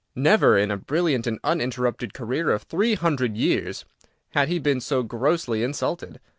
[0.15, 3.85] Never, in a brilliant and uninterrupted career of three hundred years,
[4.31, 6.19] had he been so grossly insulted.